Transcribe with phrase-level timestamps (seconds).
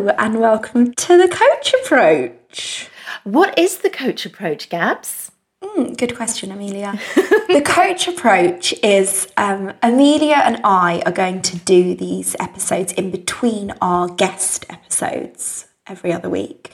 [0.00, 2.88] Hello, and welcome to the Coach Approach.
[3.24, 5.30] What is the Coach Approach, Gabs?
[5.62, 6.98] Mm, good question, Amelia.
[7.16, 13.10] the Coach Approach is um, Amelia and I are going to do these episodes in
[13.10, 16.72] between our guest episodes every other week.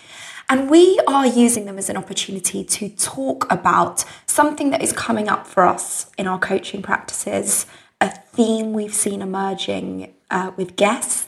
[0.48, 5.28] And we are using them as an opportunity to talk about something that is coming
[5.28, 7.66] up for us in our coaching practices,
[8.00, 11.26] a theme we've seen emerging uh, with guests,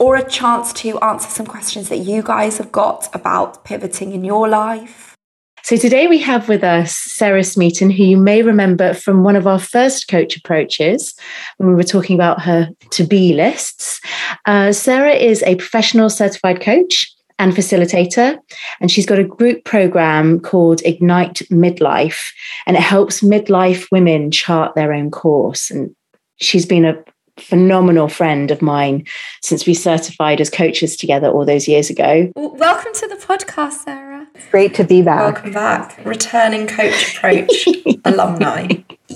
[0.00, 4.24] or a chance to answer some questions that you guys have got about pivoting in
[4.24, 5.14] your life.
[5.62, 9.46] So today we have with us Sarah Smeaton, who you may remember from one of
[9.46, 11.14] our first coach approaches
[11.58, 14.00] when we were talking about her to be lists.
[14.46, 18.38] Uh, Sarah is a professional certified coach and facilitator.
[18.80, 22.32] And she's got a group program called Ignite Midlife,
[22.66, 25.70] and it helps midlife women chart their own course.
[25.70, 25.94] And
[26.36, 27.02] she's been a
[27.42, 29.06] phenomenal friend of mine
[29.42, 32.30] since we certified as coaches together all those years ago.
[32.36, 34.26] Welcome to the podcast, Sarah.
[34.50, 35.34] Great to be back.
[35.34, 36.00] Welcome back.
[36.04, 37.68] Returning Coach Approach
[38.04, 38.68] alumni.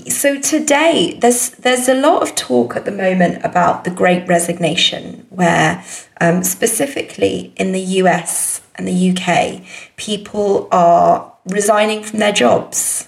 [0.09, 5.25] So today there's there's a lot of talk at the moment about the great resignation
[5.29, 5.83] where
[6.21, 9.61] um, specifically in the US and the UK
[9.95, 13.07] people are resigning from their jobs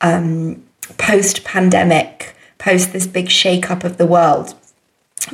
[0.00, 0.62] um,
[0.96, 4.54] post pandemic post this big shake up of the world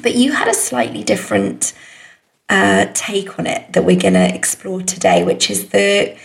[0.03, 1.73] but you had a slightly different
[2.49, 6.17] uh, take on it that we're going to explore today, which is the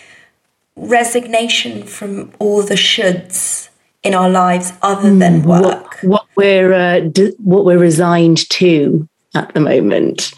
[0.76, 3.70] resignation from all the shoulds
[4.04, 6.00] in our lives other than work.
[6.02, 10.34] What, what we're uh, d- what we're resigned to at the moment,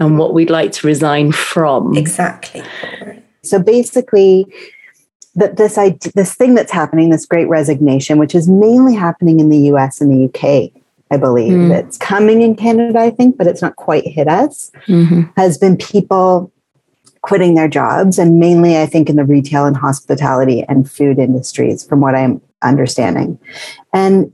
[0.00, 1.96] and what we'd like to resign from.
[1.96, 2.62] Exactly.
[3.42, 4.46] So basically,
[5.34, 9.48] that this idea, this thing that's happening, this great resignation, which is mainly happening in
[9.48, 10.00] the U.S.
[10.00, 10.72] and the U.K.
[11.10, 11.52] I believe.
[11.52, 11.76] Mm.
[11.76, 14.70] It's coming in Canada, I think, but it's not quite hit us.
[14.86, 15.22] Mm-hmm.
[15.36, 16.52] Has been people
[17.22, 21.84] quitting their jobs, and mainly, I think, in the retail and hospitality and food industries,
[21.86, 23.38] from what I'm understanding.
[23.92, 24.32] And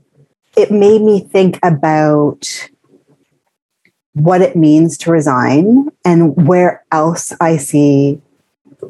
[0.55, 2.69] it made me think about
[4.13, 8.21] what it means to resign and where else I see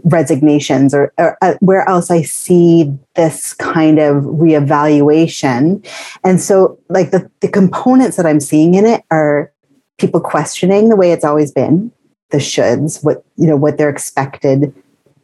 [0.03, 5.85] resignations or, or uh, where else I see this kind of reevaluation.
[6.23, 9.51] And so, like the, the components that I'm seeing in it are
[9.97, 11.91] people questioning the way it's always been,
[12.31, 14.73] the shoulds, what you know, what they're expected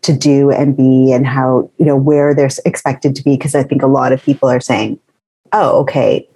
[0.01, 3.37] to do and be, and how you know where they're expected to be.
[3.37, 4.99] Because I think a lot of people are saying,
[5.53, 6.27] "Oh, okay,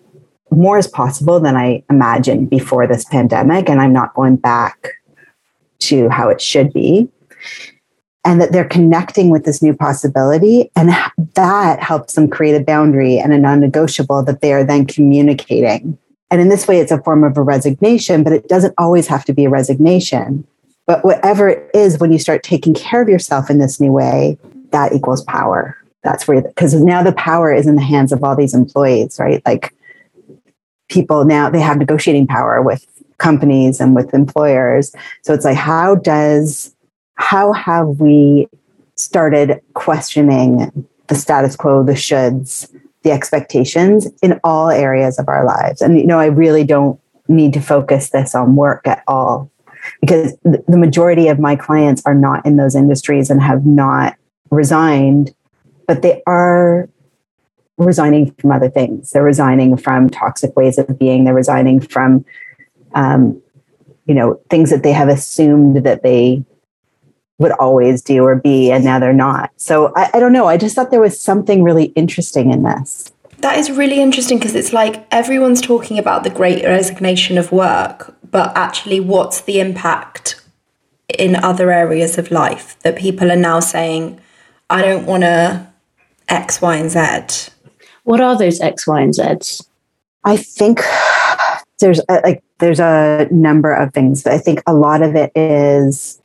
[0.52, 4.90] more is possible than I imagined before this pandemic, and I'm not going back
[5.80, 7.10] to how it should be."
[8.26, 10.72] And that they're connecting with this new possibility.
[10.76, 10.90] And
[11.36, 15.98] that helps them create a boundary and a non negotiable that they are then communicating.
[16.32, 19.24] And in this way, it's a form of a resignation, but it doesn't always have
[19.26, 20.46] to be a resignation.
[20.88, 24.38] But whatever it is, when you start taking care of yourself in this new way,
[24.72, 25.78] that equals power.
[26.04, 29.42] That's where, because now the power is in the hands of all these employees, right?
[29.46, 29.74] Like
[30.90, 32.86] people now, they have negotiating power with
[33.18, 34.94] companies and with employers.
[35.24, 36.75] So it's like, how does
[37.16, 38.48] how have we
[38.96, 42.72] started questioning the status quo, the shoulds,
[43.04, 45.82] the expectations in all areas of our lives?
[45.82, 49.50] And, you know, I really don't need to focus this on work at all
[50.02, 54.16] because the majority of my clients are not in those industries and have not
[54.50, 55.34] resigned,
[55.88, 56.90] but they are
[57.78, 59.12] resigning from other things.
[59.12, 61.26] They're resigning from toxic ways of being.
[61.26, 62.26] They're resigning from,
[62.94, 63.42] um,
[64.06, 66.44] you know, things that they have assumed that they
[67.38, 69.52] would always do or be, and now they're not.
[69.58, 70.48] So I, I don't know.
[70.48, 73.12] I just thought there was something really interesting in this.
[73.40, 78.16] That is really interesting because it's like everyone's talking about the great resignation of work,
[78.32, 80.42] but actually, what's the impact
[81.20, 84.20] in other areas of life that people are now saying,
[84.70, 85.68] I don't want to
[86.30, 87.52] X, Y, and Z?
[88.04, 89.68] What are those X, Y, and Zs?
[90.24, 90.82] I think
[91.80, 94.26] there's a, like there's a number of things.
[94.26, 96.22] I think a lot of it is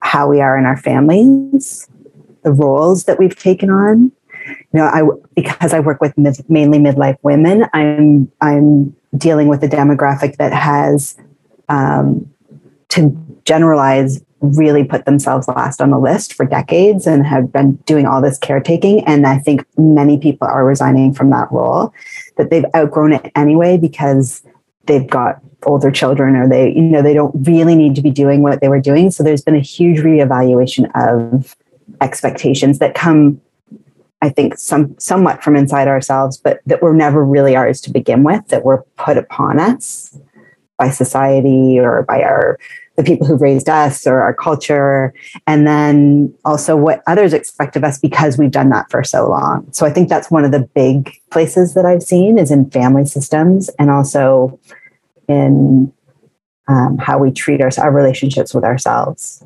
[0.00, 1.88] how we are in our families,
[2.42, 4.12] the roles that we've taken on.
[4.72, 5.02] You know, I
[5.34, 10.52] because I work with mid, mainly midlife women, I'm I'm dealing with a demographic that
[10.52, 11.16] has,
[11.68, 12.32] um,
[12.88, 18.06] to generalize, really put themselves last on the list for decades and have been doing
[18.06, 19.04] all this caretaking.
[19.04, 21.92] And I think many people are resigning from that role,
[22.36, 24.42] that they've outgrown it anyway because
[24.86, 28.42] they've got older children or they you know they don't really need to be doing
[28.42, 29.10] what they were doing.
[29.10, 31.56] So there's been a huge reevaluation of
[32.00, 33.40] expectations that come
[34.22, 38.22] i think some somewhat from inside ourselves but that were never really ours to begin
[38.22, 40.16] with that were put upon us
[40.78, 42.58] by society or by our
[43.00, 45.14] the people who've raised us or our culture,
[45.46, 49.66] and then also what others expect of us because we've done that for so long.
[49.72, 53.06] So I think that's one of the big places that I've seen is in family
[53.06, 54.58] systems and also
[55.28, 55.92] in
[56.68, 59.42] um, how we treat our, our relationships with ourselves.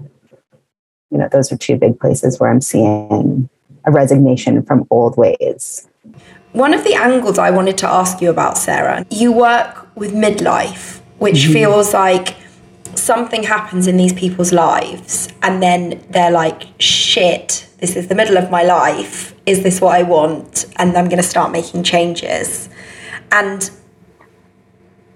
[1.11, 3.49] You know, those are two big places where I'm seeing
[3.85, 5.87] a resignation from old ways.
[6.53, 11.01] One of the angles I wanted to ask you about, Sarah, you work with midlife,
[11.19, 11.53] which mm-hmm.
[11.53, 12.37] feels like
[12.99, 18.37] something happens in these people's lives and then they're like, shit, this is the middle
[18.37, 19.35] of my life.
[19.47, 20.67] Is this what I want?
[20.77, 22.69] And I'm going to start making changes.
[23.31, 23.71] And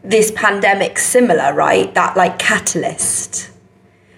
[0.02, 1.92] this pandemic similar, right?
[1.94, 3.50] That like catalyst.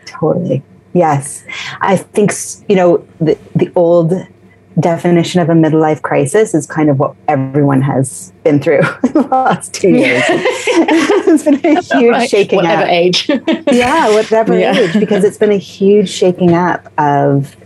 [0.06, 0.62] Totally.
[0.92, 1.44] Yes.
[1.80, 2.32] I think,
[2.68, 4.12] you know, the, the old
[4.80, 9.28] definition of a midlife crisis is kind of what everyone has been through in the
[9.30, 10.22] last two years.
[10.28, 12.30] it's been a huge right.
[12.30, 12.88] shaking whatever up.
[12.88, 13.28] age.
[13.72, 14.76] yeah, whatever yeah.
[14.76, 17.56] age, because it's been a huge shaking up of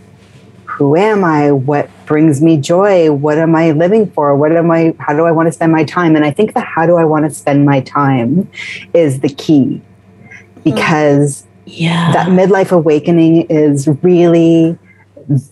[0.64, 1.52] who am I?
[1.52, 3.12] What brings me joy?
[3.12, 4.34] What am I living for?
[4.36, 6.16] What am I, how do I want to spend my time?
[6.16, 8.50] And I think the how do I want to spend my time
[8.92, 10.64] is the key mm.
[10.64, 12.12] because yeah.
[12.12, 14.76] that midlife awakening is really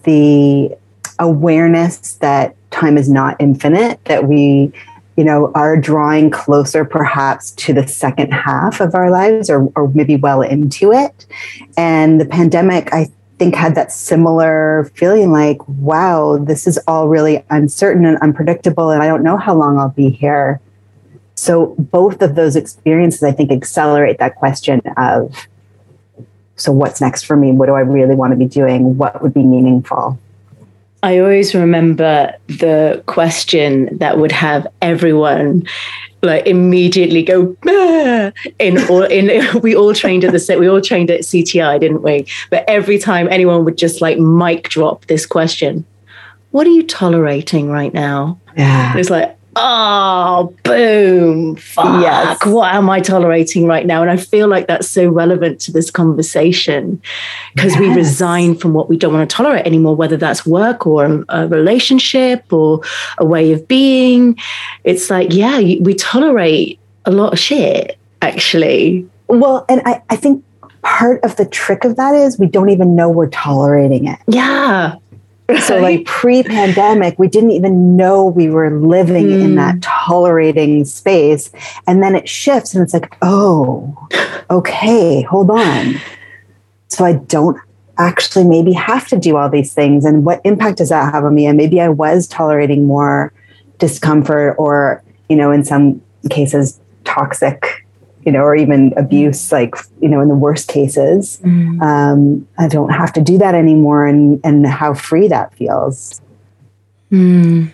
[0.05, 0.77] the
[1.23, 4.73] awareness that time is not infinite, that we,
[5.17, 9.89] you know, are drawing closer perhaps to the second half of our lives or, or
[9.89, 11.27] maybe well into it.
[11.77, 13.09] And the pandemic, I
[13.39, 19.03] think, had that similar feeling like, wow, this is all really uncertain and unpredictable, and
[19.03, 20.61] I don't know how long I'll be here.
[21.35, 25.49] So, both of those experiences, I think, accelerate that question of,
[26.57, 27.51] so what's next for me?
[27.53, 28.97] What do I really want to be doing?
[28.97, 30.19] What would be meaningful?
[31.03, 35.65] I always remember the question that would have everyone
[36.23, 38.31] like immediately go ah!
[38.61, 42.03] in all in we all trained at the set we all trained at CTI didn't
[42.03, 45.85] we but every time anyone would just like mic drop this question
[46.53, 48.97] what are you tolerating right now yeah.
[48.97, 52.45] it's like oh, boom, fuck, yes.
[52.47, 54.03] what am I tolerating right now?
[54.03, 57.01] And I feel like that's so relevant to this conversation
[57.55, 57.81] because yes.
[57.81, 61.49] we resign from what we don't want to tolerate anymore, whether that's work or a
[61.49, 62.81] relationship or
[63.19, 64.39] a way of being.
[64.85, 69.09] It's like, yeah, we tolerate a lot of shit, actually.
[69.29, 70.45] Well, and I, I think
[70.83, 74.19] part of the trick of that is we don't even know we're tolerating it.
[74.27, 74.97] Yeah.
[75.61, 79.43] So, like pre pandemic, we didn't even know we were living mm.
[79.43, 81.51] in that tolerating space.
[81.87, 84.09] And then it shifts and it's like, oh,
[84.51, 86.01] okay, hold on.
[86.89, 87.59] So, I don't
[87.99, 90.05] actually maybe have to do all these things.
[90.05, 91.47] And what impact does that have on me?
[91.47, 93.33] And maybe I was tolerating more
[93.79, 97.72] discomfort or, you know, in some cases, toxic
[98.25, 101.41] you know, or even abuse, like, you know, in the worst cases.
[101.43, 101.83] Mm.
[101.83, 106.21] Um, I don't have to do that anymore and, and how free that feels.
[107.11, 107.73] Mm.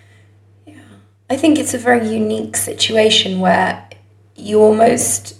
[0.66, 0.74] Yeah.
[1.28, 3.88] I think it's a very unique situation where
[4.36, 5.36] you almost,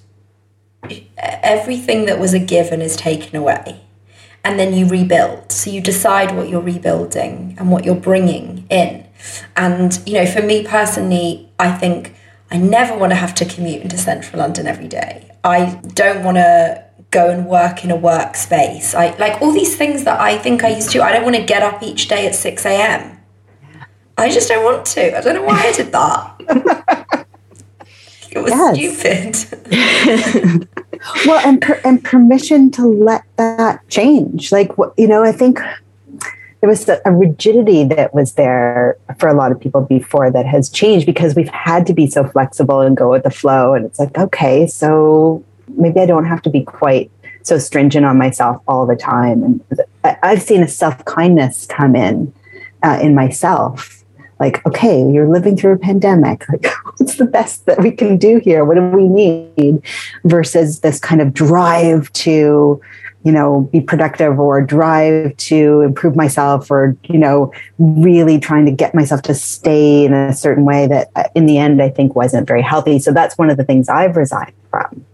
[1.16, 3.80] everything that was a given is taken away
[4.44, 5.50] and then you rebuild.
[5.50, 9.06] So you decide what you're rebuilding and what you're bringing in.
[9.56, 12.14] And, you know, for me personally, I think
[12.50, 15.30] I never want to have to commute into central London every day.
[15.44, 18.94] I don't want to go and work in a workspace.
[18.94, 21.02] I like all these things that I think I used to.
[21.02, 23.18] I don't want to get up each day at 6 a.m.
[24.16, 25.16] I just don't want to.
[25.16, 27.26] I don't know why I did that.
[28.30, 29.36] it was stupid.
[31.26, 34.50] well, and per- and permission to let that change.
[34.50, 35.60] Like you know, I think
[36.60, 40.68] there was a rigidity that was there for a lot of people before that has
[40.68, 43.74] changed because we've had to be so flexible and go with the flow.
[43.74, 45.44] And it's like, okay, so
[45.76, 47.10] maybe I don't have to be quite
[47.42, 49.42] so stringent on myself all the time.
[49.44, 49.64] And
[50.04, 52.32] I've seen a self kindness come in
[52.82, 54.04] uh, in myself.
[54.40, 56.44] Like, okay, you're living through a pandemic.
[56.52, 58.64] Like, what's the best that we can do here?
[58.64, 59.82] What do we need?
[60.24, 62.80] Versus this kind of drive to
[63.28, 68.72] you know be productive or drive to improve myself or you know really trying to
[68.72, 72.16] get myself to stay in a certain way that uh, in the end i think
[72.16, 75.04] wasn't very healthy so that's one of the things i've resigned from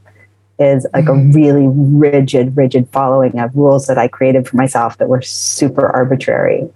[0.61, 1.28] is like mm-hmm.
[1.28, 5.88] a really rigid rigid following of rules that i created for myself that were super
[5.88, 6.71] arbitrary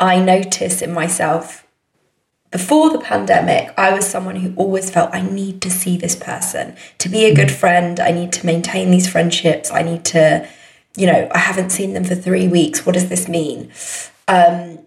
[0.00, 1.61] i notice in myself
[2.52, 6.76] before the pandemic, I was someone who always felt I need to see this person
[6.98, 7.98] to be a good friend.
[7.98, 9.72] I need to maintain these friendships.
[9.72, 10.46] I need to,
[10.94, 12.84] you know, I haven't seen them for three weeks.
[12.84, 13.72] What does this mean?
[14.28, 14.80] Um,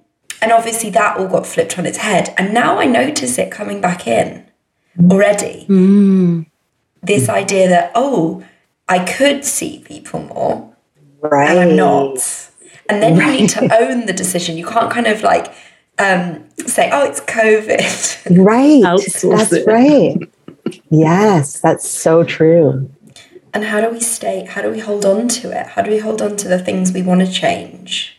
[0.43, 2.35] and obviously, that all got flipped on its head.
[2.37, 4.45] And now I notice it coming back in
[5.09, 5.65] already.
[5.67, 6.45] Mm.
[7.01, 8.45] This idea that, oh,
[8.87, 10.75] I could see people more,
[11.19, 11.49] right.
[11.49, 12.19] and I'm not.
[12.87, 13.33] And then right.
[13.33, 14.55] you need to own the decision.
[14.55, 15.51] You can't kind of like
[15.99, 18.81] um, say, "Oh, it's COVID." Right.
[18.83, 19.67] Outsource that's it.
[19.67, 20.17] right.
[20.89, 22.89] yes, that's so true.
[23.53, 24.45] And how do we stay?
[24.45, 25.67] How do we hold on to it?
[25.67, 28.17] How do we hold on to the things we want to change?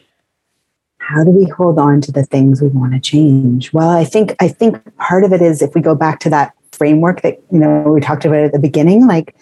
[0.99, 3.73] How do we hold on to the things we want to change?
[3.73, 6.55] Well, I think I think part of it is if we go back to that
[6.73, 9.35] framework that you know we talked about at the beginning, like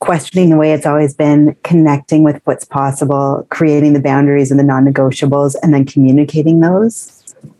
[0.00, 4.64] questioning the way it's always been, connecting with what's possible, creating the boundaries and the
[4.64, 7.12] non negotiables, and then communicating those.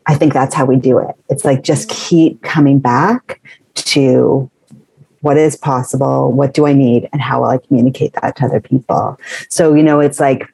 [0.07, 1.16] I think that's how we do it.
[1.28, 3.40] It's like just keep coming back
[3.75, 4.50] to
[5.21, 8.61] what is possible, what do I need, and how will I communicate that to other
[8.61, 9.19] people.
[9.49, 10.49] So, you know, it's like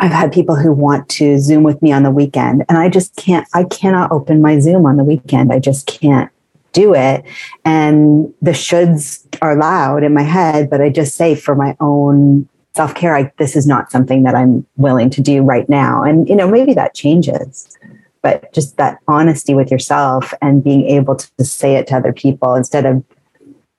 [0.00, 3.14] I've had people who want to Zoom with me on the weekend, and I just
[3.16, 5.52] can't, I cannot open my Zoom on the weekend.
[5.52, 6.30] I just can't
[6.74, 7.24] do it.
[7.64, 12.46] And the shoulds are loud in my head, but I just say for my own
[12.74, 16.02] self care, this is not something that I'm willing to do right now.
[16.02, 17.78] And, you know, maybe that changes,
[18.20, 22.54] but just that honesty with yourself and being able to say it to other people
[22.54, 23.02] instead of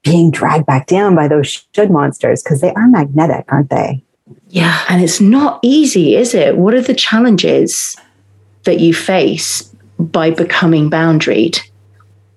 [0.04, 4.04] being dragged back down by those should monsters because they are magnetic, aren't they?
[4.48, 4.84] Yeah.
[4.88, 6.58] And it's not easy, is it?
[6.58, 7.96] What are the challenges
[8.64, 9.64] that you face
[10.00, 11.60] by becoming boundaried?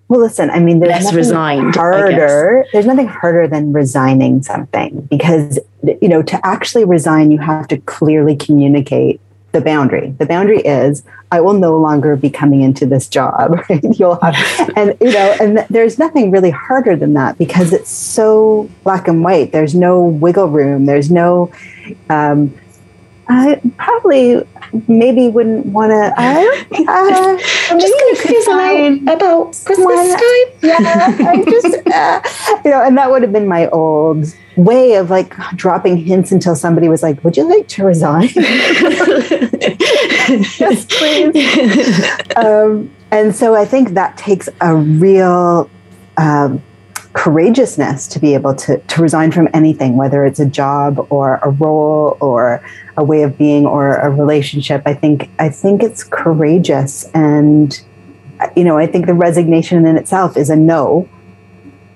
[0.09, 2.65] Well, listen, I mean, there's Less nothing resigned, harder.
[2.73, 7.77] There's nothing harder than resigning something because, you know, to actually resign, you have to
[7.79, 9.21] clearly communicate
[9.53, 10.15] the boundary.
[10.19, 13.61] The boundary is, I will no longer be coming into this job.
[13.69, 13.99] Right?
[13.99, 17.91] You'll have, and you know, and th- there's nothing really harder than that because it's
[17.91, 19.53] so black and white.
[19.53, 20.87] There's no wiggle room.
[20.87, 21.53] There's no,
[22.09, 22.55] um,
[23.29, 24.43] I probably
[24.87, 26.15] maybe wouldn't want to.
[26.17, 27.39] Uh, uh,
[27.71, 28.18] I'm just going to
[29.09, 30.23] about Christmas time.
[30.63, 32.21] Yeah, I just uh,
[32.65, 36.57] you know, and that would have been my old way of like dropping hints until
[36.57, 38.29] somebody was like, "Would you like to resign?"
[40.59, 41.37] yes, please.
[42.37, 45.71] Um, and so I think that takes a real.
[46.17, 46.63] Um,
[47.19, 51.51] courageousness to be able to, to resign from anything, whether it's a job or a
[51.51, 52.63] role or
[52.97, 54.83] a way of being or a relationship.
[54.87, 57.81] I think I think it's courageous, and
[58.57, 61.09] you know, I think the resignation in itself is a no.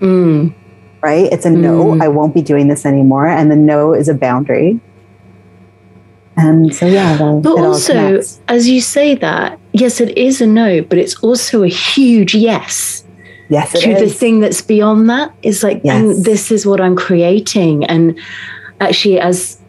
[0.00, 0.54] Mm.
[1.00, 1.32] Right?
[1.32, 1.86] It's a no.
[1.86, 2.02] Mm.
[2.02, 4.80] I won't be doing this anymore, and the no is a boundary.
[6.36, 7.18] And so, yeah.
[7.42, 11.68] but also, as you say that, yes, it is a no, but it's also a
[11.68, 13.04] huge yes
[13.52, 14.00] yes, to is.
[14.00, 16.24] the thing that's beyond that is like, yes.
[16.24, 17.84] this is what I'm creating.
[17.84, 18.18] And
[18.80, 19.60] actually, as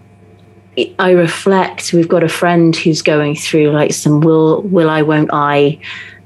[1.00, 5.30] I reflect, we've got a friend who's going through like some will, will I, won't
[5.34, 5.80] I,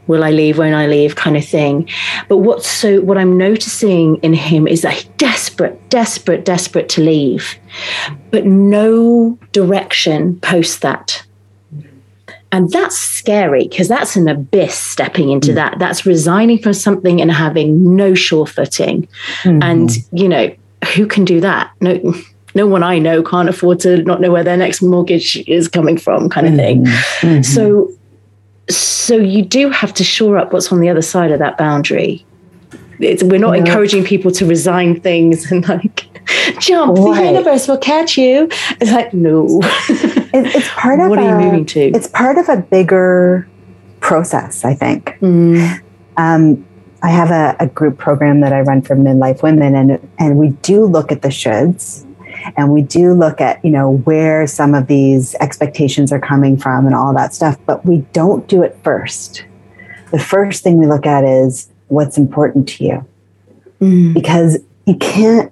[0.07, 1.89] will I leave, won't I leave kind of thing.
[2.27, 7.01] But what's so, what I'm noticing in him is that he's desperate, desperate, desperate to
[7.01, 7.57] leave,
[8.31, 11.23] but no direction post that.
[12.51, 15.55] And that's scary because that's an abyss stepping into mm.
[15.55, 15.79] that.
[15.79, 19.07] That's resigning from something and having no sure footing.
[19.43, 19.61] Mm-hmm.
[19.61, 20.55] And, you know,
[20.95, 21.71] who can do that?
[21.81, 22.13] No,
[22.55, 25.97] no one I know can't afford to not know where their next mortgage is coming
[25.97, 26.85] from, kind of thing.
[26.85, 27.41] Mm-hmm.
[27.41, 27.91] So,
[28.69, 32.25] so you do have to shore up what's on the other side of that boundary.
[32.99, 33.59] It's, we're not yeah.
[33.59, 36.07] encouraging people to resign things and like
[36.59, 36.97] jump.
[36.97, 37.21] Right.
[37.21, 38.47] The universe will catch you.
[38.81, 39.59] It's like no.
[39.61, 41.09] It, it's part of.
[41.09, 41.79] what are you moving to?
[41.79, 43.47] It's part of a bigger
[43.99, 44.65] process.
[44.65, 45.17] I think.
[45.21, 45.81] Mm.
[46.17, 46.65] Um,
[47.03, 50.49] I have a, a, group program that I run for midlife women, and and we
[50.49, 52.06] do look at the shoulds,
[52.55, 56.85] and we do look at you know where some of these expectations are coming from
[56.85, 57.57] and all that stuff.
[57.65, 59.45] But we don't do it first.
[60.11, 63.07] The first thing we look at is what's important to you,
[63.81, 64.13] mm.
[64.13, 65.51] because you can't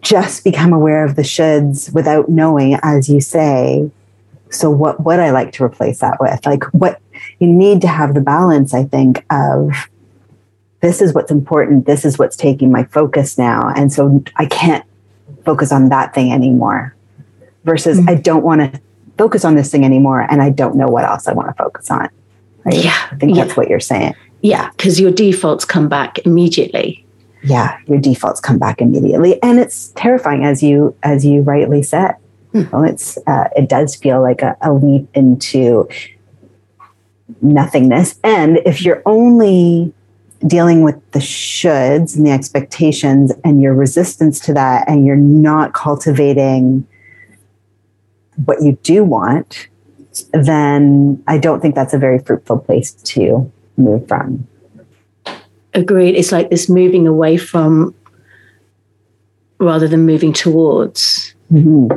[0.00, 3.90] just become aware of the shoulds without knowing, as you say.
[4.50, 6.44] So, what would I like to replace that with?
[6.44, 7.00] Like, what
[7.38, 9.88] you need to have the balance, I think, of
[10.82, 13.72] this is what's important, this is what's taking my focus now.
[13.74, 14.84] And so I can't
[15.44, 16.94] focus on that thing anymore
[17.64, 18.08] versus mm-hmm.
[18.08, 18.80] I don't want to
[19.18, 21.90] focus on this thing anymore and I don't know what else I want to focus
[21.90, 22.08] on.
[22.64, 22.84] Right?
[22.84, 23.08] Yeah.
[23.10, 23.44] I think yeah.
[23.44, 24.14] that's what you're saying.
[24.40, 27.02] Yeah, because your defaults come back immediately
[27.42, 32.14] yeah your defaults come back immediately and it's terrifying as you as you rightly said
[32.52, 32.62] hmm.
[32.72, 35.88] well, it's uh, it does feel like a, a leap into
[37.40, 39.92] nothingness and if you're only
[40.46, 45.72] dealing with the shoulds and the expectations and your resistance to that and you're not
[45.72, 46.86] cultivating
[48.44, 49.68] what you do want
[50.32, 54.46] then i don't think that's a very fruitful place to move from
[55.74, 56.14] agreed.
[56.14, 57.94] It's like this moving away from
[59.58, 61.34] rather than moving towards.
[61.52, 61.96] Mm-hmm.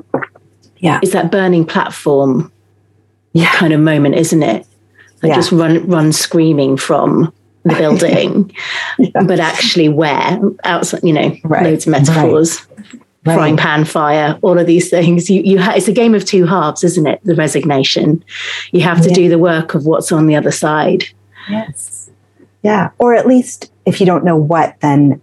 [0.78, 1.00] Yeah.
[1.02, 2.52] It's that burning platform
[3.34, 3.52] Yeah.
[3.54, 4.66] kind of moment, isn't it?
[5.22, 5.36] Like Yeah.
[5.36, 7.34] just run run screaming from
[7.66, 8.52] the building,
[8.98, 9.24] Yeah.
[9.24, 11.64] but actually where outside, you know, Right.
[11.64, 12.62] loads of metaphors,
[13.26, 13.36] Right.
[13.36, 15.30] frying pan fire, all of these things.
[15.30, 17.20] You you ha- it's a game of two halves, isn't it?
[17.24, 18.24] The resignation.
[18.72, 19.16] You have to Yeah.
[19.16, 21.06] do the work of what's on the other side.
[21.50, 22.10] Yes.
[22.64, 22.90] Yeah.
[23.00, 25.20] Or at least if you don't know what, then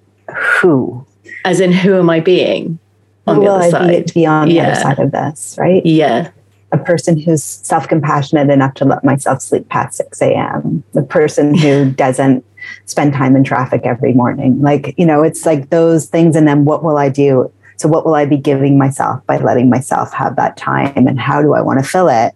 [0.60, 1.04] who?
[1.44, 2.78] As in, who am I being
[3.26, 4.06] on Who the will other I side?
[4.06, 4.66] be, be on the Yeah.
[4.72, 5.84] other side of this, right?
[5.86, 6.28] Yeah,
[6.72, 11.54] A person who's self compassionate enough to let myself sleep past 6 a.m., the person
[11.56, 12.44] who doesn't
[12.86, 14.60] spend time in traffic every morning.
[14.60, 16.34] Like, you know, it's like those things.
[16.36, 17.52] And then what will I do?
[17.76, 21.06] So, what will I be giving myself by letting myself have that time?
[21.06, 22.32] And how do I want to fill it?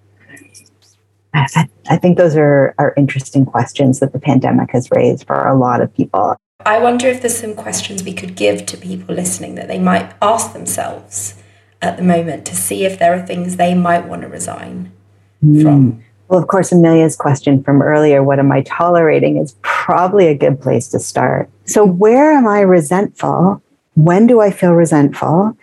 [1.35, 5.47] I, I- I think those are, are interesting questions that the pandemic has raised for
[5.47, 6.37] a lot of people.
[6.65, 10.13] I wonder if there's some questions we could give to people listening that they might
[10.21, 11.35] ask themselves
[11.83, 14.93] at the moment to see if there are things they might want to resign
[15.41, 15.63] hmm.
[15.63, 16.03] from.
[16.29, 20.61] Well, of course, Amelia's question from earlier, what am I tolerating, is probably a good
[20.61, 21.49] place to start.
[21.67, 23.63] So, where am I resentful?
[23.95, 25.57] When do I feel resentful?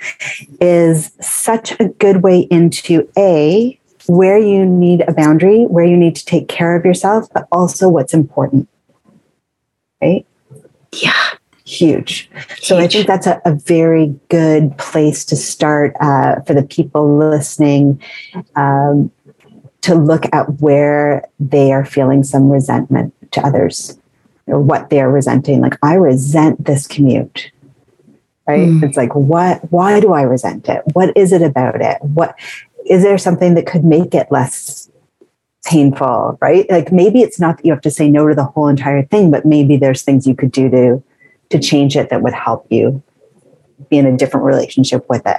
[0.62, 3.78] Is such a good way into A,
[4.08, 7.90] where you need a boundary, where you need to take care of yourself, but also
[7.90, 8.70] what's important.
[10.02, 10.26] Right?
[11.02, 11.23] yeah,
[11.66, 12.30] huge.
[12.60, 17.18] So I think that's a, a very good place to start uh, for the people
[17.18, 18.02] listening
[18.56, 19.12] um,
[19.82, 23.98] to look at where they are feeling some resentment to others
[24.48, 25.62] or what they are resenting.
[25.62, 27.52] Like, I resent this commute.
[28.46, 28.68] Right?
[28.68, 28.84] Mm.
[28.84, 29.72] It's like, what?
[29.72, 30.84] Why do I resent it?
[30.92, 31.98] What is it about it?
[32.02, 32.38] What
[32.86, 34.92] is there something that could make it less
[35.64, 36.38] painful?
[36.42, 36.70] Right?
[36.70, 39.32] Like maybe it's not that you have to say no to the whole entire thing,
[39.32, 41.02] but maybe there's things you could do to
[41.50, 43.02] to change it that would help you
[43.90, 45.38] be in a different relationship with it.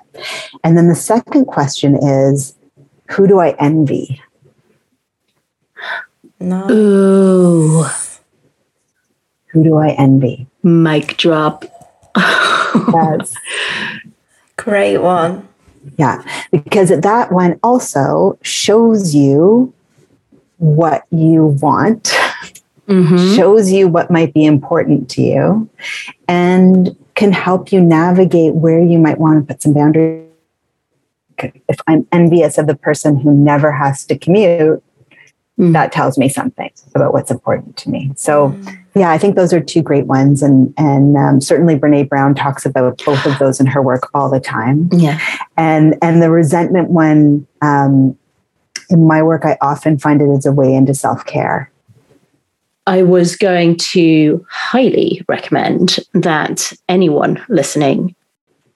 [0.63, 2.55] And then the second question is,
[3.11, 4.21] who do I envy?
[6.41, 6.69] No.
[6.71, 7.85] ooh,
[9.49, 10.47] Who do I envy?
[10.63, 11.65] mic drop.
[12.17, 13.35] Yes.
[14.57, 15.49] Great one.
[15.99, 19.73] Yeah, because that one also shows you
[20.57, 22.13] what you want,
[22.89, 23.37] Mhm.
[23.37, 25.69] shows you what might be important to you,
[26.29, 30.23] and can help you navigate where you might want to put some boundaries.
[31.69, 34.83] If I'm envious of the person who never has to commute,
[35.59, 35.73] Mm.
[35.73, 38.11] that tells me something about what's important to me.
[38.17, 38.57] So,
[38.97, 42.67] yeah, I think those are two great ones, and and um, certainly Brene Brown talks
[42.67, 45.17] about both of those in her work all the time Yeah.
[45.57, 48.17] and and the resentment one um,
[48.91, 51.71] in my work i often find it as a way into self-care
[52.87, 58.15] I was going to highly recommend that anyone listening,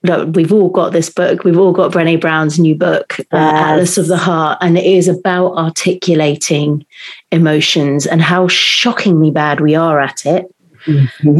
[0.03, 3.63] look, we've all got this book, we've all got Brene Brown's new book, uh, Yes.
[3.63, 6.85] Atlas of the Heart, and it is about articulating
[7.31, 10.53] emotions and how shockingly bad we are at it.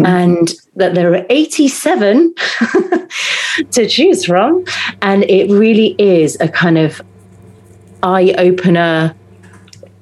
[0.06, 2.36] and that there are 87
[3.72, 4.64] to choose from.
[5.02, 7.02] And it really is a kind of
[8.04, 9.16] eye opener,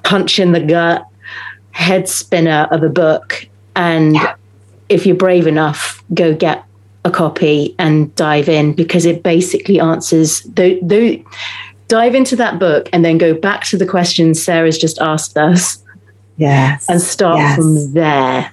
[0.04, 1.06] punch in the gut,
[1.78, 3.48] head spinner of a book.
[3.76, 4.18] And
[4.90, 6.64] if you're brave enough, go get
[7.06, 11.24] a copy and dive in because it basically answers the, the
[11.88, 15.82] dive into that book and then go back to the questions Sarah's just asked us
[16.36, 17.56] yes and start Yes.
[17.56, 18.52] from there.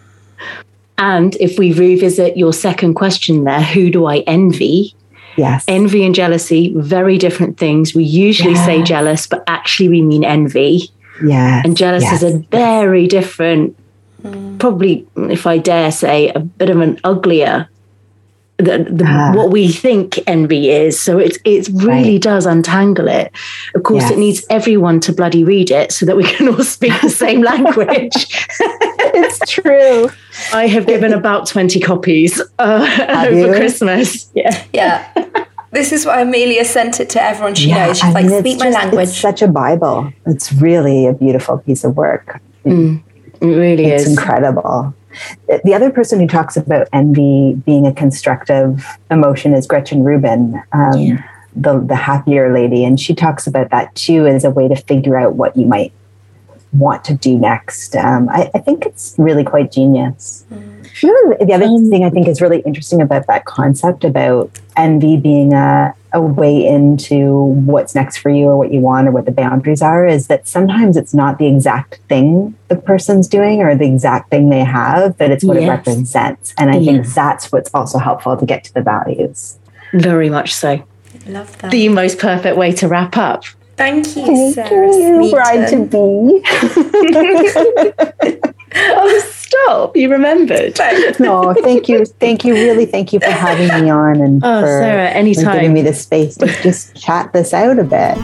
[0.99, 4.95] And if we revisit your second question there, who do I envy?
[5.37, 7.93] yes Envy and jealousy, very different things.
[7.95, 10.91] We usually say jealous, but actually we mean envy.
[11.23, 12.23] Yes And jealous yes.
[12.23, 13.77] is a very different,
[14.59, 17.69] probably, if I dare say, a bit of an uglier.
[18.57, 19.33] The, the, Ah.
[19.35, 22.23] what we think envy is so it it really Right.
[22.23, 23.33] does untangle it
[23.75, 24.13] of course Yes.
[24.13, 27.43] it needs everyone to bloody read it so that we can all speak the same
[27.53, 28.15] language
[29.19, 30.09] it's true
[30.53, 33.47] I have given about 20 copies uh, over you?
[33.55, 34.31] Christmas.
[34.37, 34.63] Yeah.
[34.73, 35.09] Yeah.
[35.75, 37.99] this is why Amelia sent it to everyone she Yeah, knows.
[37.99, 39.09] She's I like, mean, speak my just- language.
[39.09, 43.01] it's such a bible it's really a beautiful piece of work It
[43.41, 44.11] really it's is.
[44.11, 44.95] incredible
[45.65, 50.99] the other person who talks about envy being a constructive emotion is Gretchen Rubin, um,
[50.99, 51.23] Yeah.
[51.55, 55.17] the the happier lady, and she talks about that too as a way to figure
[55.17, 55.93] out what you might
[56.79, 57.97] want to do next.
[57.97, 60.45] Um, I, I think it's really quite genius.
[61.01, 64.51] You know, the other Um, thing I think is really interesting about that concept about
[64.77, 67.35] envy being a, a way into
[67.67, 70.47] what's next for you or what you want or what the boundaries are is that
[70.47, 75.19] sometimes it's not the exact thing the person's doing or the exact thing they have,
[75.19, 76.55] but it's what it represents.
[76.59, 79.59] And I think that's what's also helpful to get to the values.
[79.93, 80.85] Very much so.
[81.27, 81.71] Love that.
[81.71, 83.45] The most perfect way to wrap up.
[83.77, 86.43] Thank you, Thank Sarah you, bride to be.
[88.77, 89.97] Oh, stop.
[89.97, 90.77] You remembered.
[91.21, 94.67] no, thank you, thank you, really, thank you for having me on and Oh, for,
[94.67, 95.73] Sarah, for giving anytime.
[95.73, 98.19] me the space to just chat this out a bit.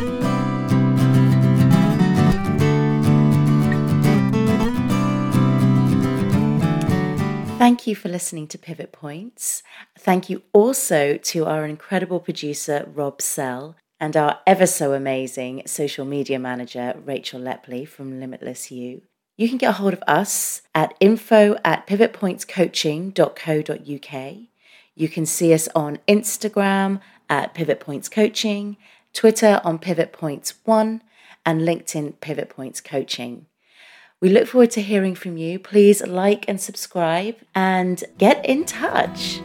[7.58, 9.62] Thank you for listening to Pivot Points.
[9.98, 16.06] Thank you also to our incredible producer, Rob Sell, and our ever so amazing social
[16.06, 19.02] media manager, Rachel Lepley from Limitless You.
[19.36, 24.36] You can get a hold of us at info at pivotpointscoaching.co.uk.
[24.94, 28.78] You can see us on Instagram at Pivot Points Coaching,
[29.12, 31.02] Twitter on Pivot Points One,
[31.46, 33.46] and LinkedIn Pivot Points Coaching.
[34.20, 35.58] We look forward to hearing from you.
[35.58, 39.40] Please like and subscribe and get in touch.